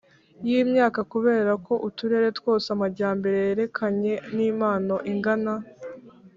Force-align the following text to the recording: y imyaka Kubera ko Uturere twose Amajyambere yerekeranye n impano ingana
y 0.47 0.49
imyaka 0.63 0.99
Kubera 1.11 1.51
ko 1.65 1.73
Uturere 1.87 2.27
twose 2.37 2.67
Amajyambere 2.75 3.37
yerekeranye 3.47 4.13
n 4.33 4.37
impano 4.49 4.95
ingana 5.11 5.53